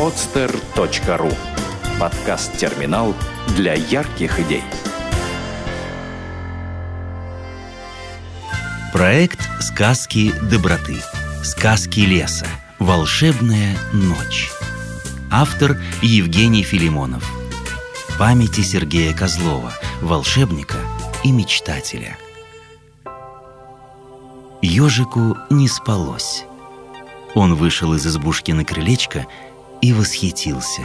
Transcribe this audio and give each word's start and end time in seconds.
podster.ru 0.00 1.30
Подкаст-терминал 2.00 3.14
для 3.48 3.74
ярких 3.74 4.40
идей. 4.40 4.64
Проект 8.94 9.46
«Сказки 9.60 10.32
доброты». 10.50 11.02
Сказки 11.44 12.00
леса. 12.00 12.46
Волшебная 12.78 13.76
ночь. 13.92 14.50
Автор 15.30 15.76
Евгений 16.00 16.62
Филимонов. 16.62 17.30
Памяти 18.18 18.62
Сергея 18.62 19.12
Козлова, 19.12 19.74
волшебника 20.00 20.78
и 21.24 21.30
мечтателя. 21.30 22.16
Ежику 24.62 25.36
не 25.50 25.68
спалось. 25.68 26.46
Он 27.34 27.54
вышел 27.54 27.92
из 27.92 28.06
избушки 28.06 28.52
на 28.52 28.64
крылечко 28.64 29.26
и 29.80 29.92
восхитился. 29.92 30.82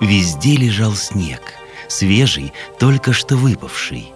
Везде 0.00 0.56
лежал 0.56 0.94
снег, 0.94 1.40
свежий, 1.88 2.52
только 2.78 3.12
что 3.12 3.36
выпавший. 3.36 4.12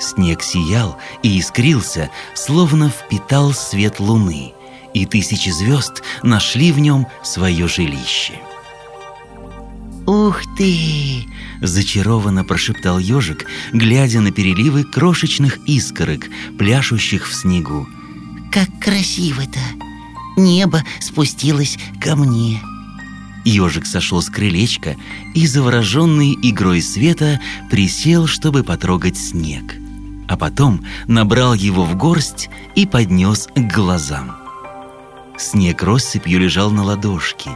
Снег 0.00 0.42
сиял 0.42 0.98
и 1.22 1.38
искрился, 1.38 2.10
словно 2.34 2.90
впитал 2.90 3.52
свет 3.52 4.00
луны, 4.00 4.52
и 4.94 5.06
тысячи 5.06 5.50
звезд 5.50 6.02
нашли 6.22 6.72
в 6.72 6.78
нем 6.78 7.06
свое 7.22 7.68
жилище. 7.68 8.34
«Ух 10.06 10.42
ты!»– 10.56 11.24
зачарованно 11.62 12.44
прошептал 12.44 12.98
ежик, 12.98 13.46
глядя 13.72 14.20
на 14.20 14.30
переливы 14.30 14.84
крошечных 14.84 15.58
искорок, 15.66 16.26
пляшущих 16.58 17.26
в 17.26 17.34
снегу. 17.34 17.88
«Как 18.52 18.68
красиво-то! 18.80 19.58
Небо 20.36 20.84
спустилось 21.00 21.76
ко 22.00 22.14
мне!» 22.14 22.60
Ежик 23.48 23.86
сошел 23.86 24.20
с 24.20 24.28
крылечка 24.28 24.96
и, 25.34 25.46
завороженный 25.46 26.36
игрой 26.42 26.82
света, 26.82 27.40
присел, 27.70 28.26
чтобы 28.26 28.62
потрогать 28.62 29.16
снег– 29.16 29.76
а 30.28 30.36
потом 30.36 30.84
набрал 31.06 31.54
его 31.54 31.84
в 31.84 31.96
горсть 31.96 32.50
и 32.74 32.86
поднес 32.86 33.48
к 33.54 33.74
глазам. 33.74 34.36
Снег 35.38 35.82
россыпью 35.82 36.40
лежал 36.40 36.70
на 36.70 36.82
ладошке. 36.82 37.50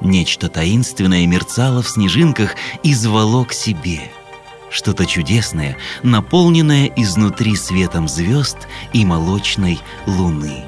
Нечто 0.00 0.48
таинственное 0.48 1.26
мерцало 1.26 1.82
в 1.82 1.88
снежинках 1.88 2.54
и 2.82 2.94
звало 2.94 3.44
к 3.44 3.52
себе. 3.52 4.00
Что-то 4.70 5.06
чудесное, 5.06 5.76
наполненное 6.02 6.86
изнутри 6.96 7.56
светом 7.56 8.08
звезд 8.08 8.68
и 8.92 9.04
молочной 9.04 9.80
луны. 10.06 10.64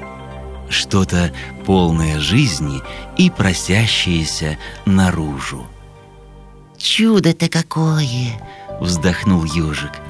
Что-то 0.71 1.31
полное 1.65 2.19
жизни 2.19 2.81
и 3.17 3.29
просящееся 3.29 4.57
наружу. 4.85 5.67
«Чудо-то 6.77 7.47
какое!»— 7.47 8.41
вздохнул 8.81 9.43
ежик— 9.43 9.91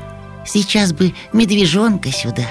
Сейчас 0.46 0.94
бы 0.94 1.14
медвежонка 1.34 2.12
сюда. 2.12 2.46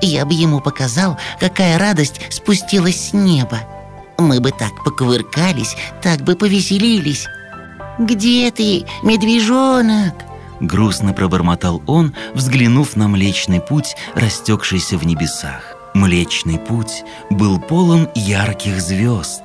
Я 0.00 0.24
бы 0.24 0.34
ему 0.34 0.60
показал, 0.60 1.18
какая 1.40 1.78
радость 1.78 2.20
спустилась 2.30 3.08
с 3.08 3.12
неба. 3.12 3.60
Мы 4.18 4.40
бы 4.40 4.50
так 4.50 4.84
покувыркались, 4.84 5.76
так 6.02 6.20
бы 6.20 6.36
повеселились. 6.36 7.26
«Где 7.98 8.50
ты, 8.50 8.84
медвежонок?» 9.02 10.14
Грустно 10.60 11.12
пробормотал 11.12 11.82
он, 11.86 12.14
взглянув 12.34 12.96
на 12.96 13.08
Млечный 13.08 13.60
Путь, 13.60 13.96
растекшийся 14.14 14.98
в 14.98 15.06
небесах. 15.06 15.73
Млечный 15.94 16.58
Путь 16.58 17.04
был 17.30 17.60
полон 17.60 18.08
ярких 18.16 18.80
звезд, 18.80 19.42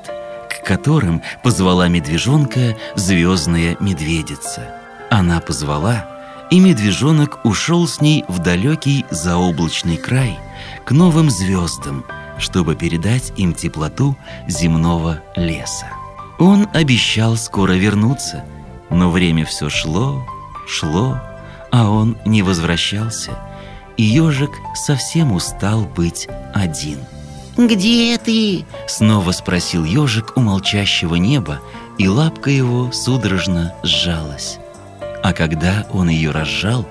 к 0.50 0.66
которым 0.66 1.22
позвала 1.44 1.88
медвежонка 1.88 2.75
звездная 2.95 3.78
медведица. 3.80 4.75
Она 5.11 5.42
позвала, 5.42 6.08
и 6.50 6.59
медвежонок 6.59 7.39
ушел 7.44 7.87
с 7.87 8.02
ней 8.02 8.26
в 8.27 8.39
далекий 8.39 9.05
заоблачный 9.11 9.98
край, 9.98 10.39
к 10.86 10.92
новым 10.92 11.30
звездам, 11.30 12.04
чтобы 12.39 12.76
передать 12.76 13.31
им 13.37 13.54
теплоту 13.54 14.17
земного 14.48 15.21
леса. 15.36 15.87
Он 16.39 16.67
обещал 16.73 17.37
скоро 17.37 17.73
вернуться, 17.73 18.43
но 18.89 19.11
время 19.11 19.45
все 19.45 19.70
шло, 19.70 20.26
шло, 20.67 21.21
а 21.71 21.89
он 21.92 22.17
не 22.26 22.42
возвращался, 22.42 23.37
и 23.99 24.02
ежик 24.02 24.52
совсем 24.76 25.33
устал 25.33 25.82
быть 25.82 26.30
один. 26.54 26.99
«Где 27.58 28.17
ты?»— 28.17 28.65
снова 28.87 29.33
спросил 29.33 29.83
ежик 29.83 30.37
у 30.37 30.39
молчащего 30.39 31.15
неба, 31.15 31.60
и 31.98 32.08
лапка 32.08 32.49
его 32.49 32.93
судорожно 32.93 33.76
сжалась. 33.83 34.58
А 35.21 35.33
когда 35.33 35.86
он 35.92 36.08
ее 36.08 36.32
разжал, 36.32 36.87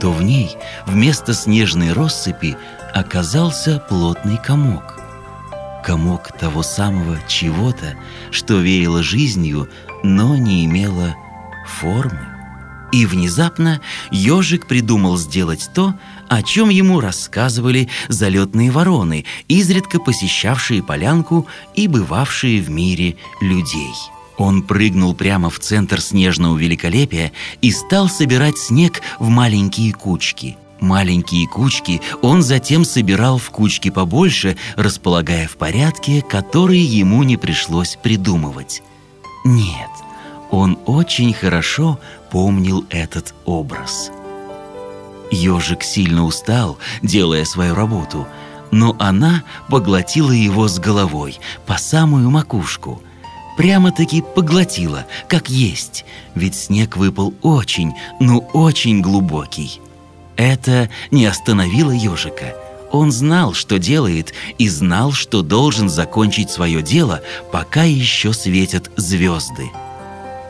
то 0.00 0.10
в 0.10 0.20
ней 0.20 0.56
вместо 0.84 1.32
снежной 1.32 1.92
россыпи 1.92 2.56
оказался 2.92 3.80
плотный 3.88 4.38
комок. 4.38 4.98
Комок 5.84 6.36
того 6.40 6.64
самого 6.64 7.20
чего-то, 7.28 7.94
что 8.32 8.54
веяло 8.54 9.04
жизнью, 9.04 9.68
но 10.02 10.36
не 10.36 10.64
имело 10.64 11.14
формы. 11.68 12.26
И 12.90 13.04
внезапно 13.04 13.80
ежик 14.10 14.66
придумал 14.66 15.18
сделать 15.18 15.70
то, 15.74 15.94
о 16.28 16.42
чем 16.42 16.68
ему 16.68 17.00
рассказывали 17.00 17.88
залетные 18.08 18.70
вороны, 18.70 19.24
изредка 19.48 19.98
посещавшие 19.98 20.82
полянку 20.82 21.46
и 21.74 21.88
бывавшие 21.88 22.62
в 22.62 22.70
мире 22.70 23.16
людей– 23.40 23.94
он 24.38 24.62
прыгнул 24.62 25.14
прямо 25.14 25.50
в 25.50 25.58
центр 25.58 26.00
снежного 26.00 26.56
великолепия 26.56 27.32
и 27.60 27.72
стал 27.72 28.08
собирать 28.08 28.56
снег 28.56 29.02
в 29.18 29.28
маленькие 29.28 29.92
кучки. 29.92 30.56
Маленькие 30.80 31.48
кучки 31.48 32.00
он 32.22 32.42
затем 32.42 32.84
собирал 32.84 33.38
в 33.38 33.50
кучки 33.50 33.90
побольше, 33.90 34.56
располагая 34.76 35.48
в 35.48 35.56
порядке, 35.56 36.22
который 36.22 36.78
ему 36.78 37.24
не 37.24 37.36
пришлось 37.36 37.98
придумывать. 38.00 38.82
Нет, 39.44 39.90
он 40.52 40.78
очень 40.86 41.32
хорошо 41.32 41.98
помнил 42.30 42.86
этот 42.90 43.34
образ. 43.44 44.12
Ежик 45.30 45.82
сильно 45.82 46.24
устал, 46.24 46.78
делая 47.02 47.44
свою 47.44 47.74
работу, 47.74 48.26
но 48.70 48.96
она 48.98 49.42
поглотила 49.68 50.32
его 50.32 50.68
с 50.68 50.78
головой, 50.78 51.38
по 51.66 51.76
самую 51.78 52.30
макушку– 52.30 53.02
прямо-таки 53.58 54.22
поглотила, 54.22 55.04
как 55.26 55.50
есть, 55.50 56.04
ведь 56.36 56.54
снег 56.54 56.96
выпал 56.96 57.34
очень, 57.42 57.92
ну 58.20 58.38
очень 58.52 59.02
глубокий. 59.02 59.80
Это 60.36 60.88
не 61.10 61.26
остановило 61.26 61.90
ежика. 61.90 62.54
Он 62.92 63.10
знал, 63.10 63.54
что 63.54 63.80
делает, 63.80 64.32
и 64.58 64.68
знал, 64.68 65.10
что 65.10 65.42
должен 65.42 65.88
закончить 65.88 66.50
свое 66.50 66.82
дело, 66.82 67.20
пока 67.50 67.82
еще 67.82 68.32
светят 68.32 68.92
звезды. 68.96 69.72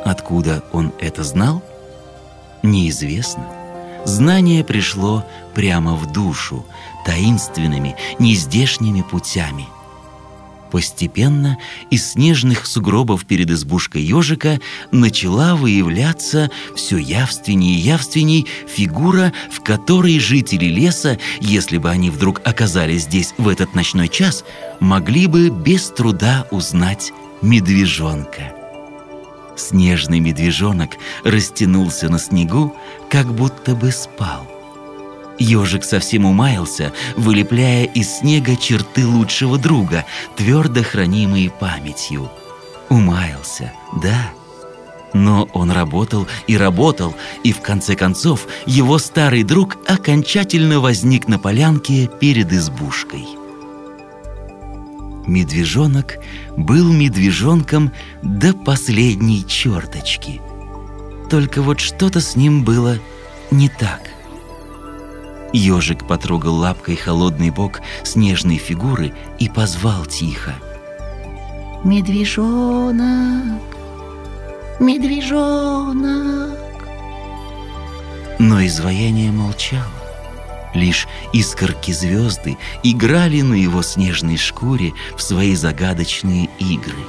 Откуда 0.05 0.63
он 0.73 0.93
это 1.01 1.25
знал? 1.25 1.63
Неизвестно. 2.63 3.58
Знание 4.05 4.65
пришло 4.65 5.25
прямо 5.55 5.95
в 5.95 6.13
душу, 6.13 6.65
таинственными, 7.05 7.97
нездешними 8.19 9.03
путями– 9.03 9.67
Постепенно 10.71 11.59
из 11.91 12.13
снежных 12.13 12.67
сугробов 12.67 13.25
перед 13.25 13.51
избушкой 13.51 14.03
ежика 14.03 14.61
начала 14.93 15.57
выявляться 15.57 16.51
все 16.77 16.99
явственнее 16.99 17.77
и 17.77 17.81
явственней 17.81 18.47
фигура, 18.67 19.33
в 19.51 19.63
которой 19.63 20.19
жители 20.19 20.67
леса, 20.67 21.19
если 21.41 21.79
бы 21.79 21.91
они 21.91 22.11
вдруг 22.11 22.41
оказались 22.45 23.05
здесь 23.05 23.35
в 23.39 23.49
этот 23.49 23.75
ночной 23.75 24.09
час, 24.09 24.45
могли 24.81 25.27
бы 25.27 25.49
без 25.49 25.89
труда 25.89 26.47
узнать 26.51 27.13
медвежонка. 27.41 28.58
Снежный 29.59 30.21
медвежонок 30.21 30.93
растянулся 31.25 32.09
на 32.09 32.19
снегу, 32.19 32.75
как 33.11 33.27
будто 33.35 33.75
бы 33.75 33.91
спал– 33.91 34.47
Ежик 35.39 35.85
совсем 35.85 36.25
умаялся, 36.25 36.93
вылепляя 37.17 37.85
из 37.85 38.19
снега 38.19 38.57
черты 38.57 39.07
лучшего 39.07 39.59
друга, 39.59 40.05
твердо 40.37 40.83
хранимые 40.83 41.51
памятью. 41.51 42.31
Умаялся, 42.89 43.73
да. 44.03 44.31
Но 45.15 45.49
он 45.55 45.71
работал 45.71 46.27
и 46.47 46.57
работал, 46.57 47.15
и 47.43 47.53
в 47.53 47.61
конце 47.61 47.95
концов 47.95 48.47
его 48.67 48.99
старый 48.99 49.43
друг 49.43 49.79
окончательно 49.87 50.81
возник 50.81 51.29
на 51.29 51.39
полянке 51.39 52.11
перед 52.21 52.53
избушкой. 52.53 53.27
Медвежонок 55.29 56.17
был 56.57 56.93
медвежонком 56.93 57.93
до 58.23 58.53
последней 58.53 59.47
черточки. 59.47 60.41
Только 61.31 61.63
вот 61.63 61.79
что-то 61.79 62.21
с 62.21 62.35
ним 62.35 62.65
было 62.65 62.99
не 63.51 63.69
так– 63.69 64.01
Ежик 65.53 66.07
потрогал 66.07 66.57
лапкой 66.57 66.97
холодный 66.97 67.51
бок 67.51 67.81
снежной 68.03 68.57
фигуры 68.57 69.15
и 69.39 69.49
позвал 69.49 70.05
тихо. 70.05 70.55
«Медвежонок, 71.85 73.63
медвежонок. 74.81 76.59
Но 78.39 78.65
изваяние 78.67 79.33
молчало. 79.33 79.98
Лишь 80.79 81.09
искорки 81.33 81.91
звезды 81.91 82.57
играли 82.85 83.41
на 83.41 83.55
его 83.55 83.83
снежной 83.83 84.37
шкуре 84.37 84.93
в 85.17 85.23
свои 85.23 85.57
загадочные 85.57 86.49
игры. 86.61 87.03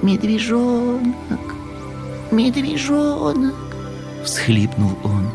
Медвежонок, 0.00 1.54
медвежонок, 2.30 3.54
всхлипнул 4.24 4.98
он. 5.04 5.30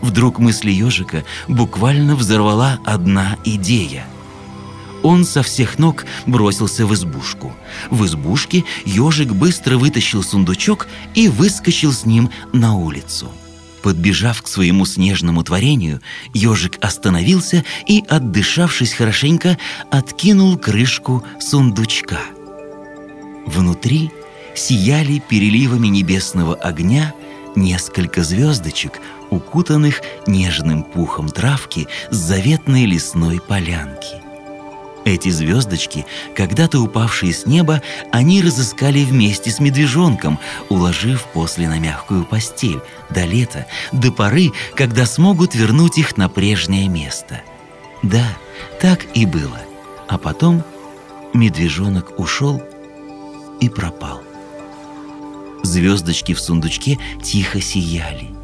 Вдруг 0.00 0.40
мысли 0.40 0.72
ежика 0.72 1.22
буквально 1.46 2.16
взорвала 2.16 2.80
одна 2.84 3.36
идея. 3.44 4.04
Он 5.04 5.24
со 5.24 5.44
всех 5.44 5.78
ног 5.78 6.06
бросился 6.26 6.86
в 6.86 6.94
избушку. 6.94 7.54
В 7.88 8.04
избушке 8.04 8.64
ежик 8.84 9.32
быстро 9.32 9.78
вытащил 9.78 10.24
сундучок 10.24 10.88
и 11.14 11.28
выскочил 11.28 11.92
с 11.92 12.04
ним 12.04 12.30
на 12.52 12.74
улицу. 12.74 13.30
Подбежав 13.82 14.42
к 14.42 14.48
своему 14.48 14.86
снежному 14.86 15.42
творению, 15.44 16.00
ежик 16.34 16.78
остановился 16.80 17.64
и, 17.86 18.02
отдышавшись 18.08 18.92
хорошенько, 18.92 19.56
откинул 19.90 20.56
крышку 20.56 21.24
сундучка. 21.38 22.20
Внутри 23.46 24.10
сияли 24.54 25.22
переливами 25.26 25.88
небесного 25.88 26.54
огня 26.54 27.14
несколько 27.54 28.24
звездочек, 28.24 29.00
укутанных 29.30 30.02
нежным 30.26 30.82
пухом 30.82 31.28
травки 31.28 31.86
с 32.10 32.16
заветной 32.16 32.84
лесной 32.84 33.40
полянки. 33.40 34.27
Эти 35.08 35.30
звездочки, 35.30 36.04
когда-то 36.36 36.80
упавшие 36.80 37.32
с 37.32 37.46
неба, 37.46 37.80
они 38.12 38.42
разыскали 38.42 39.04
вместе 39.04 39.50
с 39.50 39.58
медвежонком, 39.58 40.38
уложив 40.68 41.24
после 41.32 41.66
на 41.66 41.78
мягкую 41.78 42.26
постель 42.26 42.80
до 43.08 43.24
лета, 43.24 43.66
до 43.90 44.12
поры, 44.12 44.52
когда 44.74 45.06
смогут 45.06 45.54
вернуть 45.54 45.96
их 45.96 46.18
на 46.18 46.28
прежнее 46.28 46.88
место. 46.88 47.40
Да, 48.02 48.36
так 48.82 49.06
и 49.14 49.24
было. 49.24 49.62
А 50.08 50.18
потом 50.18 50.62
медвежонок 51.32 52.20
ушел 52.20 52.62
и 53.60 53.70
пропал. 53.70 54.20
Звездочки 55.62 56.34
в 56.34 56.40
сундучке 56.40 56.98
тихо 57.22 57.62
сияли. 57.62 58.37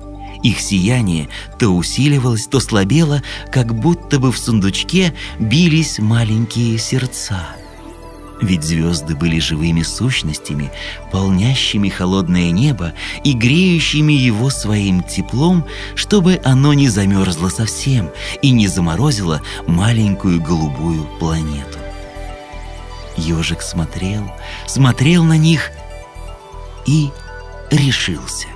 Их 0.44 0.60
сияние 0.60 1.30
то 1.58 1.70
усиливалось, 1.70 2.46
то 2.46 2.60
слабело, 2.60 3.22
как 3.50 3.74
будто 3.74 4.20
бы 4.20 4.30
в 4.30 4.38
сундучке 4.38 5.14
бились 5.40 5.98
маленькие 5.98 6.78
сердца. 6.78 7.56
Ведь 8.42 8.62
звезды 8.62 9.14
были 9.16 9.38
живыми 9.38 9.80
сущностями, 9.80 10.70
полнящими 11.10 11.88
холодное 11.88 12.50
небо 12.50 12.92
и 13.24 13.32
греющими 13.32 14.12
его 14.12 14.50
своим 14.50 15.02
теплом, 15.02 15.64
чтобы 15.94 16.38
оно 16.44 16.74
не 16.74 16.88
замерзло 16.90 17.48
совсем 17.48 18.10
и 18.42 18.50
не 18.50 18.68
заморозило 18.68 19.40
маленькую 19.66 20.42
голубую 20.42 21.04
планету. 21.18 21.78
Ежик 23.16 23.62
смотрел, 23.62 24.30
смотрел 24.66 25.24
на 25.24 25.38
них 25.38 25.70
и 26.84 27.08
решился. 27.70 28.48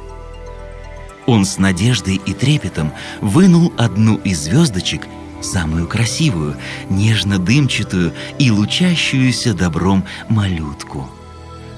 Он 1.29 1.45
с 1.45 1.59
надеждой 1.59 2.17
и 2.25 2.33
трепетом 2.33 2.91
вынул 3.21 3.71
одну 3.77 4.17
из 4.17 4.45
звездочек, 4.45 5.03
самую 5.43 5.87
красивую, 5.87 6.57
нежно-дымчатую 6.89 8.15
и 8.39 8.51
лучащуюся 8.51 9.53
добром 9.53 10.07
малютку. 10.31 11.11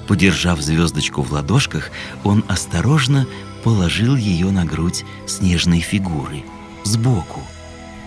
Подержав 0.07 0.61
звездочку 0.61 1.21
в 1.21 1.33
ладошках, 1.33 1.91
он 2.23 2.45
осторожно 2.47 3.27
положил 3.61 4.15
ее 4.15 4.51
на 4.51 4.63
грудь 4.63 5.03
снежной 5.27 5.81
фигуры, 5.81 6.45
сбоку, 6.85 7.41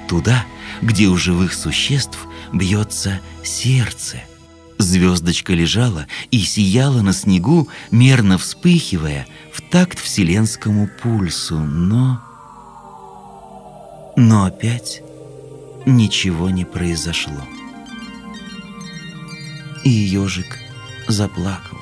туда, 0.09 0.47
где 0.81 1.09
у 1.09 1.19
живых 1.19 1.53
существ 1.53 2.21
бьется 2.55 3.21
сердце– 3.43 4.23
Звездочка 4.79 5.55
лежала 5.55 6.07
и 6.31 6.41
сияла 6.41 7.01
на 7.01 7.13
снегу, 7.13 7.69
мерно 7.91 8.39
вспыхивая 8.39 9.27
в 9.53 9.61
такт 9.63 9.99
вселенскому 9.99 10.89
пульсу, 11.03 11.59
но... 11.59 12.21
Но 14.17 14.45
опять 14.45 15.03
ничего 15.87 16.51
не 16.51 16.65
произошло. 16.65 17.41
И 19.85 19.91
ежик 19.91 20.59
заплакал. 21.09 21.79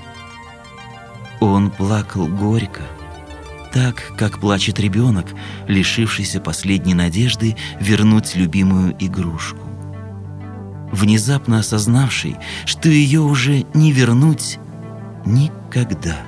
Он 1.41 1.71
плакал 1.71 2.27
горько, 2.27 2.83
так, 3.73 4.13
как 4.17 4.39
плачет 4.39 4.79
ребенок, 4.79 5.27
лишившийся 5.67 6.41
последней 6.41 6.95
надежды 6.95 7.57
вернуть 7.81 8.37
любимую 8.37 8.95
игрушку 8.99 9.72
внезапно 10.93 11.59
осознавший, 11.59 12.37
что 12.67 12.89
ее 12.89 13.21
уже 13.21 13.65
не 13.75 13.91
вернуть 13.91 14.59
никогда. 15.25 16.19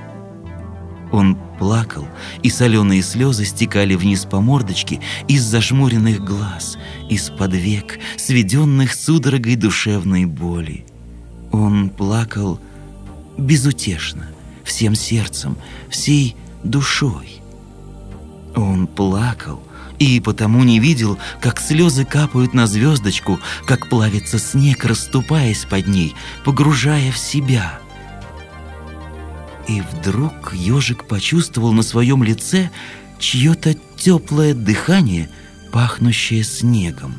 Он 1.12 1.38
плакал, 1.58 2.08
и 2.43 2.50
соленые 2.50 3.02
слезы 3.02 3.44
стекали 3.44 3.94
вниз 3.94 4.25
по 4.25 4.40
мордочке 4.40 5.00
из 5.28 5.43
зажмуренных 5.44 6.25
глаз, 6.25 6.76
из-под 7.08 7.55
век, 7.55 8.00
сведенных 8.16 8.93
судорогой 8.93 9.55
душевной 9.55 10.25
боли. 10.25 10.84
Он 11.52 11.88
плакал 11.90 12.58
безутешно, 13.38 14.26
всем 14.64 14.96
сердцем, 14.96 15.56
всей 15.88 16.34
душой. 16.64 17.40
Он 18.56 18.88
плакал, 18.88 19.62
и 20.04 20.20
потому 20.20 20.64
не 20.64 20.80
видел, 20.80 21.18
как 21.40 21.58
слезы 21.58 22.04
капают 22.04 22.52
на 22.52 22.66
звездочку, 22.66 23.40
как 23.64 23.88
плавится 23.88 24.38
снег, 24.38 24.84
расступаясь 24.84 25.64
под 25.64 25.86
ней, 25.86 26.14
погружая 26.44 27.10
в 27.10 27.16
себя. 27.18 27.78
И 29.66 29.80
вдруг 29.80 30.52
ежик 30.52 31.06
почувствовал 31.06 31.72
на 31.72 31.82
своем 31.82 32.22
лице 32.22 32.70
чье-то 33.18 33.74
теплое 33.96 34.52
дыхание, 34.52 35.30
пахнущее 35.72 36.44
снегом. 36.44 37.14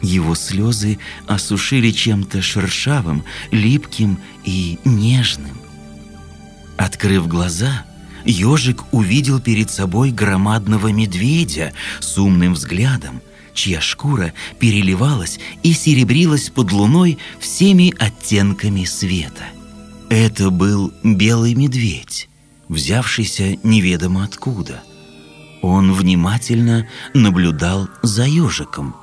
Его 0.00 0.34
слезы 0.34 0.98
осушили 1.28 1.92
чем-то 1.92 2.42
шершавым, 2.42 3.24
липким 3.52 4.18
и 4.42 4.80
нежным. 4.84 5.56
Открыв 6.76 7.28
глаза, 7.28 7.84
ежик 8.24 8.84
увидел 8.92 9.40
перед 9.40 9.70
собой 9.70 10.10
громадного 10.10 10.88
медведя 10.92 11.72
с 12.00 12.18
умным 12.18 12.54
взглядом, 12.54 13.20
чья 13.54 13.80
шкура 13.80 14.32
переливалась 14.58 15.38
и 15.62 15.72
серебрилась 15.72 16.50
под 16.50 16.72
луной 16.72 17.18
всеми 17.40 17.94
оттенками 17.98 18.84
света. 18.84 19.44
Это 20.08 20.50
был 20.50 20.92
белый 21.02 21.54
медведь, 21.54 22.28
взявшийся 22.68 23.56
неведомо 23.62 24.24
откуда. 24.24 24.82
Он 25.62 25.92
внимательно 25.92 26.88
наблюдал 27.14 27.88
за 28.02 28.24
ежиком. 28.24 28.96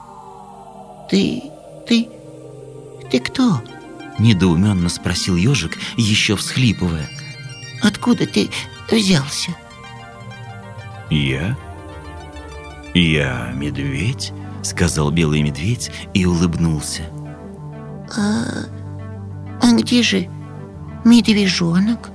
«Ты... 1.09 1.41
ты... 1.88 2.07
ты 3.09 3.19
кто?» 3.19 3.63
Недоуменно 4.19 4.89
спросил 4.89 5.38
ежик, 5.38 5.77
еще 5.95 6.35
всхлипывая. 6.35 7.09
«Откуда 7.81 8.27
ты 8.27 8.49
взялся? 8.91 9.51
Я? 11.10 11.58
Я 12.93 13.51
медведь? 13.53 14.34
Сказал 14.63 15.12
белый 15.12 15.41
медведь 15.41 15.91
и 16.13 16.25
улыбнулся. 16.25 17.03
А, 18.15 18.65
а 19.62 19.74
где 19.74 20.03
же 20.03 20.29
медвежонок? 21.05 22.10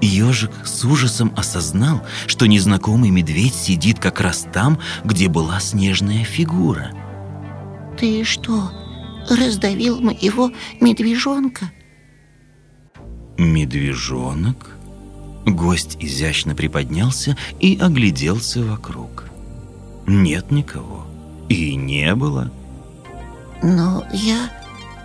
Ежик 0.00 0.52
с 0.64 0.84
ужасом 0.84 1.32
осознал, 1.36 2.02
что 2.26 2.46
незнакомый 2.46 3.10
медведь 3.10 3.54
сидит 3.54 3.98
как 3.98 4.20
раз 4.20 4.46
там, 4.52 4.78
где 5.04 5.28
была 5.28 5.58
снежная 5.58 6.24
фигура. 6.24 6.92
Ты 7.98 8.24
что, 8.24 8.70
раздавил 9.30 10.00
моего 10.00 10.52
медвежонка? 10.80 11.72
Медвежонок? 13.38 14.75
Гость 15.46 15.96
изящно 16.00 16.56
приподнялся 16.56 17.36
и 17.60 17.78
огляделся 17.78 18.64
вокруг. 18.64 19.26
Нет 20.04 20.50
никого. 20.50 21.06
И 21.48 21.76
не 21.76 22.12
было. 22.16 22.50
Но 23.62 24.04
я... 24.12 24.50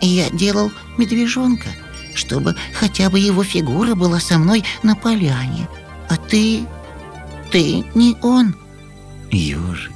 я 0.01 0.31
делал 0.31 0.71
медвежонка, 0.97 1.69
чтобы 2.15 2.55
хотя 2.73 3.11
бы 3.11 3.19
его 3.19 3.43
фигура 3.43 3.93
была 3.93 4.19
со 4.19 4.39
мной 4.39 4.63
на 4.81 4.95
поляне. 4.95 5.69
А 6.09 6.17
ты... 6.17 6.65
ты 7.51 7.85
не 7.93 8.17
он. 8.23 8.55
Ежик, 9.29 9.93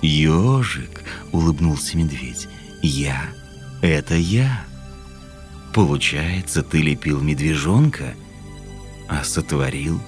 ежик, 0.00 1.02
улыбнулся 1.32 1.98
медведь. 1.98 2.48
Я, 2.82 3.24
это 3.82 4.14
я. 4.14 4.64
Получается, 5.74 6.62
ты 6.62 6.80
лепил 6.80 7.20
медвежонка— 7.20 8.14
а 9.08 9.24
сотворил 9.24 10.00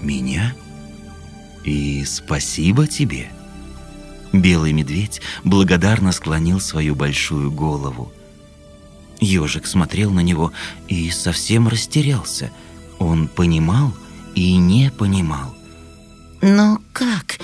меня. 0.00 0.54
И 1.64 2.04
спасибо 2.04 2.86
тебе. 2.86 3.28
Белый 4.32 4.72
медведь 4.72 5.20
благодарно 5.44 6.12
склонил 6.12 6.60
свою 6.60 6.94
большую 6.94 7.50
голову. 7.50 8.12
Ежик 9.20 9.66
смотрел 9.66 10.10
на 10.10 10.20
него 10.20 10.52
и 10.88 11.10
совсем 11.10 11.68
растерялся. 11.68 12.50
Он 12.98 13.28
понимал 13.28 13.94
и 14.34 14.56
не 14.56 14.90
понимал. 14.90 15.54
Но 16.42 16.78
как? 16.92 17.38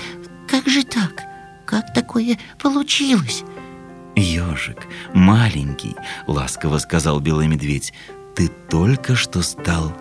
Как 0.47 0.67
же 0.67 0.83
так? 0.83 1.23
Как 1.65 1.93
такое 1.93 2.37
получилось? 2.61 3.43
Ежик, 4.15 4.87
маленький, 5.13 5.95
ласково 6.27 6.77
сказал 6.77 7.19
белый 7.19 7.47
медведь, 7.47 7.93
ты 8.35 8.47
только 8.69 9.15
что 9.15 9.41
стал 9.41 9.95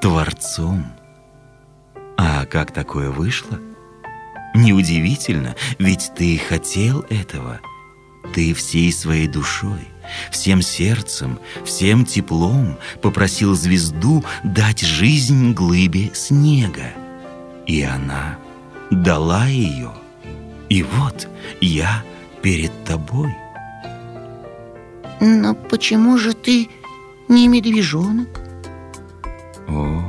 творцом. 0.00 0.86
А 2.16 2.44
как 2.46 2.72
такое 2.72 3.10
вышло? 3.10 3.58
Неудивительно, 4.54 5.54
ведь 5.78 6.12
ты 6.16 6.38
хотел 6.38 7.00
этого. 7.10 7.60
Ты 8.34 8.54
всей 8.54 8.92
своей 8.92 9.28
душой, 9.28 9.88
всем 10.30 10.62
сердцем, 10.62 11.38
всем 11.64 12.04
теплом 12.04 12.76
попросил 13.02 13.54
звезду 13.54 14.24
дать 14.44 14.80
жизнь 14.80 15.52
глыбе 15.52 16.10
снега. 16.14 16.92
И 17.66 17.82
она 17.82 18.38
дала 18.90 19.46
ее. 19.46 19.92
И 20.68 20.82
вот 20.82 21.28
я 21.60 22.02
перед 22.42 22.72
тобой. 22.84 23.34
Но 25.20 25.54
почему 25.54 26.16
же 26.18 26.32
ты 26.32 26.68
не 27.28 27.48
медвежонок? 27.48 28.39
О, 29.70 30.02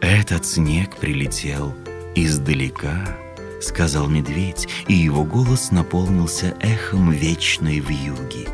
этот 0.00 0.46
снег 0.46 0.96
прилетел 0.96 1.74
издалека, 2.14 3.18
сказал 3.60 4.08
медведь, 4.08 4.66
и 4.88 4.94
его 4.94 5.24
голос 5.24 5.70
наполнился 5.70 6.56
эхом 6.60 7.10
вечной 7.10 7.80
вьюги. 7.80 8.48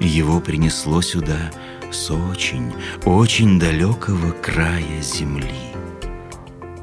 Его 0.00 0.40
принесло 0.40 1.00
сюда 1.00 1.50
с 1.90 2.10
очень, 2.10 2.72
очень 3.04 3.58
далекого 3.58 4.32
края 4.32 5.00
земли. 5.00 5.72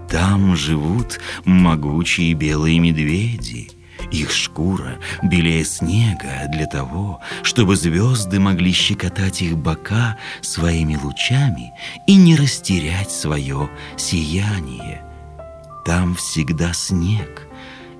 Там 0.09 0.55
живут 0.55 1.19
могучие 1.45 2.33
белые 2.33 2.79
медведи. 2.79 3.69
Их 4.11 4.31
шкура 4.31 4.97
белее 5.23 5.65
снега 5.65 6.47
для 6.49 6.65
того, 6.67 7.19
чтобы 7.43 7.75
звезды 7.75 8.39
могли 8.39 8.71
щекотать 8.71 9.41
их 9.41 9.57
бока 9.57 10.17
своими 10.41 10.95
лучами 10.95 11.73
и 12.07 12.15
не 12.15 12.35
растерять 12.35 13.11
свое 13.11 13.69
сияние. 13.97 15.03
Там 15.85 16.15
всегда 16.15 16.73
снег, 16.73 17.47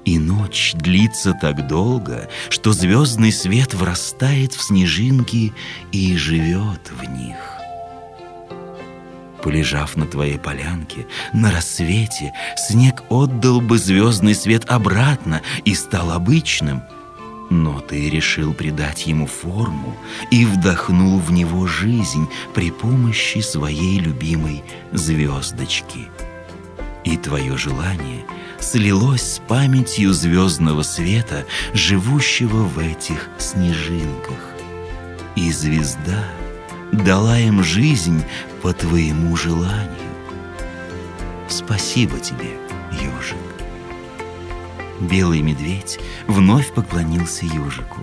и 0.06 0.20
ночь 0.20 0.74
длится 0.76 1.34
так 1.34 1.68
долго, 1.68 2.30
что 2.50 2.74
звездный 2.74 3.32
свет 3.32 3.74
врастает 3.74 4.54
в 4.54 4.62
снежинки 4.64 5.54
и 5.92 6.16
живет 6.16 6.92
в 6.92 7.04
них. 7.10 7.55
Полежав 9.46 9.96
на 9.96 10.08
твоей 10.08 10.40
полянке, 10.40 11.06
на 11.32 11.52
рассвете 11.52 12.34
снег 12.58 13.04
отдал 13.10 13.62
бы 13.62 13.78
звездный 13.78 14.34
свет 14.34 14.66
обратно 14.68 15.44
и 15.66 15.76
стал 15.76 16.14
обычным. 16.14 16.82
Но 17.52 17.80
ты 17.80 18.10
решил 18.10 18.56
придать 18.56 19.06
ему 19.06 19.28
форму 19.28 19.96
и 20.32 20.48
вдохнул 20.48 21.20
в 21.20 21.32
него 21.32 21.68
жизнь 21.68 22.28
при 22.56 22.72
помощи 22.72 23.38
своей 23.38 24.00
любимой 24.00 24.64
звездочки. 24.92 26.08
И 27.04 27.16
твое 27.16 27.56
желание 27.56 28.26
слилось 28.60 29.36
с 29.36 29.40
памятью 29.48 30.12
звездного 30.14 30.82
света, 30.82 31.46
живущего 31.72 32.64
в 32.64 32.80
этих 32.80 33.30
снежинках. 33.38 34.56
И 35.36 35.52
звезда— 35.52 36.24
дала 37.04 37.38
им 37.40 37.64
жизнь 37.64 38.24
по 38.62 38.74
твоему 38.74 39.36
желанию. 39.36 39.90
Спасибо 41.48 42.20
тебе, 42.20 42.58
ежик. 42.92 43.38
Белый 45.00 45.42
медведь 45.42 46.00
вновь 46.28 46.74
поклонился 46.74 47.46
ежику. 47.46 48.02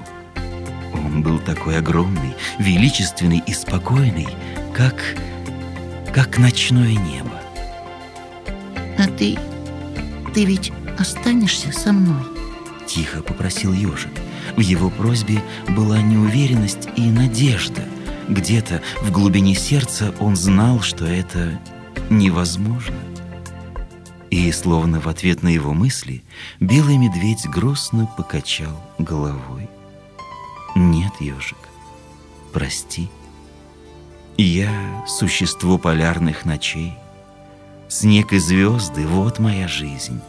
Он 0.95 1.23
был 1.23 1.39
такой 1.39 1.79
огромный, 1.79 2.35
величественный 2.59 3.43
и 3.47 3.53
спокойный, 3.53 4.29
как, 4.75 5.03
как 6.15 6.39
ночное 6.39 6.95
небо. 6.95 7.41
А 8.99 9.07
ты, 9.07 9.39
ты 10.35 10.45
ведь 10.45 10.73
останешься 10.99 11.73
со 11.73 11.93
мной? 11.93 12.23
Тихо 12.87 13.23
попросил 13.23 13.73
ежик. 13.73 14.13
В 14.57 14.61
его 14.61 14.91
просьбе 14.91 15.41
была 15.69 16.01
неуверенность 16.03 16.89
и 16.97 17.03
надежда– 17.03 17.83
где-то 18.29 18.83
в 19.02 19.11
глубине 19.11 19.55
сердца 19.55 20.14
он 20.21 20.37
знал, 20.37 20.81
что 20.81 21.05
это 21.05 21.61
невозможно. 22.11 22.97
И, 24.31 24.50
словно 24.52 25.00
в 25.00 25.09
ответ 25.09 25.43
на 25.43 25.49
его 25.49 25.75
мысли, 25.75 26.25
белый 26.59 26.97
медведь 26.97 27.47
грустно 27.47 28.09
покачал 28.17 28.83
головой. 28.99 29.69
«Нет, 30.75 31.12
ежик, 31.21 31.59
прости. 32.52 33.11
Я— 34.38 35.05
существо 35.07 35.76
полярных 35.76 36.47
ночей. 36.47 36.95
Снег 37.88 38.33
и 38.33 38.38
звезды— 38.38 39.07
вот 39.07 39.38
моя 39.38 39.69
жизнь. 39.69 40.21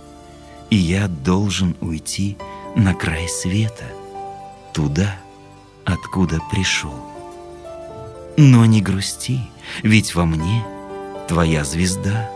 И 0.70 0.76
я 0.76 1.08
должен 1.08 1.78
уйти 1.80 2.38
на 2.76 2.94
край 2.94 3.30
света, 3.30 3.86
туда, 4.74 5.16
откуда 5.86 6.40
пришел. 6.52 7.13
Но 8.38 8.66
не 8.66 8.82
грусти, 8.82 9.42
ведь 9.84 10.16
во 10.16 10.26
мне 10.26 10.64
твоя 11.28 11.64
звезда. 11.64 12.30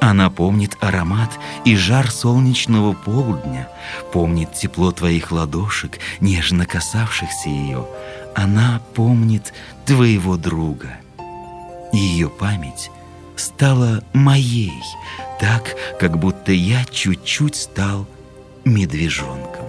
Она 0.00 0.30
помнит 0.30 0.76
аромат 0.80 1.30
и 1.64 1.76
жар 1.76 2.10
солнечного 2.10 2.92
полдня, 2.92 3.68
помнит 4.12 4.52
тепло 4.52 4.90
твоих 4.90 5.30
ладошек, 5.30 5.98
нежно 6.20 6.66
касавшихся 6.66 7.48
ее. 7.48 7.86
Она 8.34 8.80
помнит 8.94 9.52
твоего 9.84 10.36
друга. 10.36 10.96
Ее 11.92 12.28
память 12.28 12.90
стала 13.36 14.02
моей, 14.12 14.72
так, 15.38 15.76
как 16.00 16.18
будто 16.18 16.52
я 16.52 16.84
чуть-чуть 16.86 17.54
стал 17.54 18.06
медвежонком. 18.64 19.66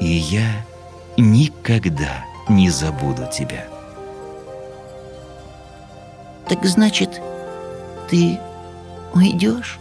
И 0.00 0.08
я 0.08 0.64
никогда 1.16 2.24
не 2.48 2.70
забуду 2.70 3.28
тебя. 3.32 3.69
Так 6.50 6.64
значит, 6.64 7.22
ты 8.10 8.40
уйдешь? 9.14 9.78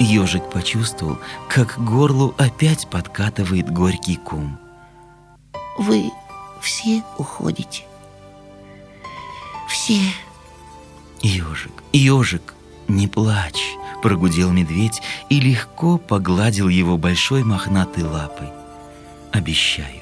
Ежик 0.00 0.50
почувствовал, 0.50 1.18
как 1.48 1.78
горлу 1.78 2.34
опять 2.36 2.88
подкатывает 2.88 3.70
горький 3.70 4.16
кум. 4.16 4.58
Вы 5.78 6.10
все 6.60 7.04
уходите. 7.16 7.84
Все. 9.68 10.00
Ежик, 11.20 11.84
ежик, 11.92 12.54
не 12.88 13.06
плачь, 13.06 13.76
прогудел 14.02 14.50
медведь 14.50 15.00
и 15.28 15.38
легко 15.38 15.96
погладил 15.96 16.68
его 16.68 16.98
большой 16.98 17.44
мохнатой 17.44 18.02
лапой. 18.02 18.48
Обещаю, 19.30 20.01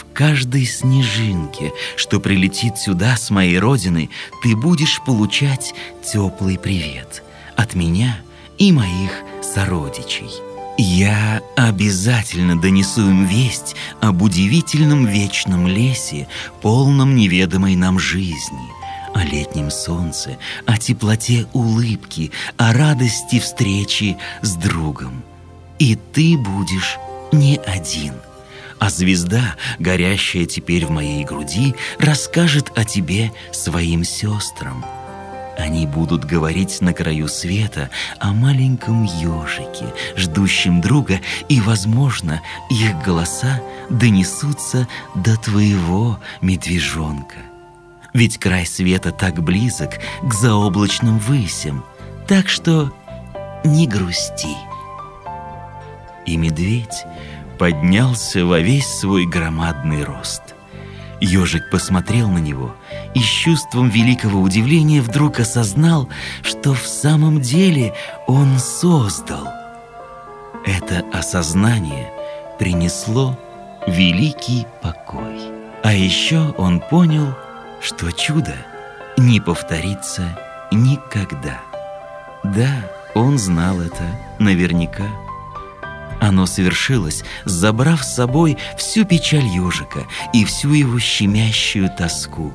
в 0.00 0.12
каждой 0.14 0.64
снежинке, 0.64 1.72
что 1.96 2.20
прилетит 2.20 2.78
сюда 2.78 3.16
с 3.16 3.30
моей 3.30 3.58
родины, 3.58 4.08
ты 4.42 4.56
будешь 4.56 5.00
получать 5.04 5.74
теплый 6.02 6.58
привет 6.58 7.22
от 7.56 7.74
меня 7.74 8.18
и 8.56 8.72
моих 8.72 9.10
сородичей. 9.42 10.30
Я 10.78 11.42
обязательно 11.56 12.58
донесу 12.58 13.02
им 13.02 13.26
весть 13.26 13.76
об 14.00 14.22
удивительном 14.22 15.04
вечном 15.04 15.66
лесе, 15.66 16.26
полном 16.62 17.14
неведомой 17.14 17.76
нам 17.76 17.98
жизни, 17.98 18.70
о 19.14 19.22
летнем 19.22 19.70
солнце, 19.70 20.38
о 20.64 20.78
теплоте 20.78 21.46
улыбки, 21.52 22.30
о 22.56 22.72
радости 22.72 23.38
встречи 23.38 24.16
с 24.40 24.54
другом. 24.54 25.22
И 25.78 25.96
ты 25.96 26.38
будешь 26.38 26.98
не 27.32 27.58
один– 27.58 28.14
а 28.80 28.88
звезда, 28.88 29.56
горящая 29.78 30.46
теперь 30.46 30.86
в 30.86 30.90
моей 30.90 31.22
груди, 31.22 31.76
расскажет 31.98 32.72
о 32.74 32.84
тебе 32.84 33.30
своим 33.52 34.02
сестрам. 34.04 34.84
Они 35.58 35.86
будут 35.86 36.24
говорить 36.24 36.80
на 36.80 36.94
краю 36.94 37.28
света 37.28 37.90
о 38.18 38.32
маленьком 38.32 39.04
ежике, 39.04 39.92
ждущем 40.16 40.80
друга, 40.80 41.20
и, 41.50 41.60
возможно, 41.60 42.40
их 42.70 42.98
голоса 43.04 43.60
донесутся 43.90 44.88
до 45.14 45.36
твоего 45.36 46.18
медвежонка. 46.40 47.36
Ведь 48.14 48.38
край 48.38 48.64
света 48.64 49.12
так 49.12 49.42
близок 49.42 49.98
к 50.22 50.32
заоблачным 50.32 51.18
высям, 51.18 51.84
так 52.26 52.48
что 52.48 52.90
не 53.62 53.86
грусти. 53.86 54.56
И 56.24 56.38
медведь 56.38 57.04
поднялся 57.60 58.46
во 58.46 58.58
весь 58.60 58.86
свой 58.86 59.26
громадный 59.26 60.02
рост. 60.02 60.40
Ежик 61.20 61.68
посмотрел 61.70 62.30
на 62.30 62.38
него 62.38 62.74
и 63.14 63.20
с 63.20 63.26
чувством 63.26 63.90
великого 63.90 64.40
удивления 64.40 65.02
вдруг 65.02 65.40
осознал, 65.40 66.08
что 66.42 66.72
в 66.72 66.86
самом 66.86 67.42
деле 67.42 67.92
он 68.26 68.58
создал. 68.58 69.46
Это 70.64 71.04
осознание 71.12 72.10
принесло 72.58 73.38
великий 73.86 74.66
покой. 74.80 75.52
А 75.82 75.92
еще 75.92 76.54
он 76.56 76.80
понял, 76.80 77.34
что 77.82 78.10
чудо 78.10 78.54
не 79.18 79.38
повторится 79.38 80.34
никогда. 80.72 81.60
Да, 82.42 82.72
он 83.14 83.36
знал 83.38 83.82
это 83.82 84.04
наверняка. 84.38 85.08
Оно 86.20 86.46
совершилось, 86.46 87.24
забрав 87.44 88.04
с 88.04 88.14
собой 88.14 88.58
всю 88.76 89.04
печаль 89.04 89.46
ежика 89.46 90.06
и 90.34 90.44
всю 90.44 90.72
его 90.72 90.98
щемящую 90.98 91.90
тоску. 91.96 92.52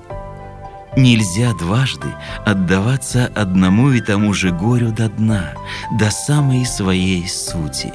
Нельзя 0.95 1.53
дважды 1.53 2.07
отдаваться 2.45 3.29
одному 3.35 3.91
и 3.91 3.99
тому 3.99 4.33
же 4.33 4.51
горю 4.51 4.91
до 4.91 5.09
дна, 5.09 5.53
до 5.99 6.09
самой 6.09 6.65
своей 6.65 7.27
сути. 7.27 7.91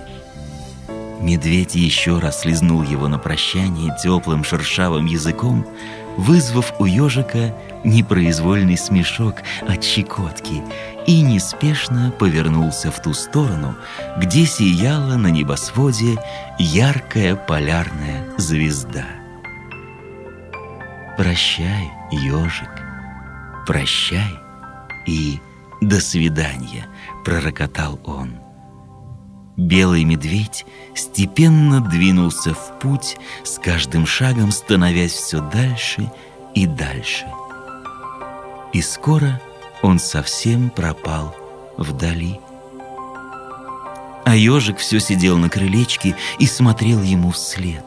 Медведь 1.20 1.74
еще 1.74 2.18
раз 2.18 2.40
слезнул 2.40 2.82
его 2.82 3.06
на 3.06 3.18
прощание 3.18 3.94
теплым 4.02 4.42
шершавым 4.42 5.06
языком, 5.06 5.66
вызвав 6.16 6.72
у 6.78 6.84
ежика 6.84 7.54
непроизвольный 7.84 8.76
смешок 8.76 9.36
от 9.66 9.82
щекотки 9.82 10.62
и 11.06 11.22
неспешно 11.22 12.12
повернулся 12.18 12.90
в 12.90 13.00
ту 13.00 13.14
сторону, 13.14 13.74
где 14.18 14.46
сияла 14.46 15.16
на 15.16 15.28
небосводе 15.28 16.18
яркая 16.58 17.36
полярная 17.36 18.24
звезда. 18.36 19.06
«Прощай, 21.16 21.90
ежик, 22.10 22.70
прощай 23.66 24.38
и 25.06 25.38
до 25.80 26.00
свидания»,— 26.00 26.86
пророкотал 27.24 27.98
он. 28.04 28.39
Белый 29.60 30.04
медведь 30.04 30.64
степенно 30.94 31.82
двинулся 31.82 32.54
в 32.54 32.78
путь, 32.78 33.18
с 33.44 33.58
каждым 33.58 34.06
шагом 34.06 34.52
становясь 34.52 35.12
все 35.12 35.42
дальше 35.50 36.10
и 36.54 36.66
дальше. 36.66 37.26
И 38.72 38.80
скоро 38.80 39.38
он 39.82 39.98
совсем 39.98 40.70
пропал 40.70 41.36
вдали. 41.76 42.40
А 44.24 44.34
ежик 44.34 44.78
все 44.78 44.98
сидел 44.98 45.36
на 45.36 45.50
крылечке 45.50 46.16
и 46.38 46.46
смотрел 46.46 47.02
ему 47.02 47.30
вслед. 47.30 47.84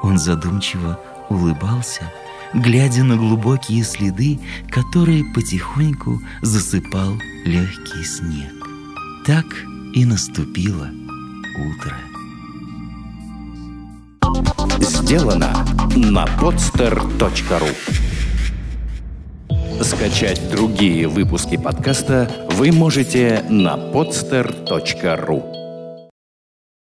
Он 0.00 0.16
задумчиво 0.16 1.00
улыбался, 1.28 2.12
глядя 2.52 3.02
на 3.02 3.16
глубокие 3.16 3.82
следы, 3.82 4.38
которые 4.70 5.24
потихоньку 5.34 6.20
засыпал 6.40 7.18
легкий 7.44 8.04
снег. 8.04 8.52
Так 9.26 9.44
и 9.94 10.04
наступило 10.04 10.88
утро. 11.56 11.96
Сделано 14.80 15.52
на 15.94 16.24
podster.ru 16.24 17.74
Скачать 19.82 20.50
другие 20.50 21.06
выпуски 21.06 21.56
подкаста 21.56 22.28
вы 22.50 22.72
можете 22.72 23.44
на 23.48 23.76
podster.ru 23.76 25.53